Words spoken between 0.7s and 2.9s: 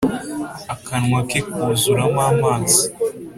Akanwa ke kuzuramo amazi,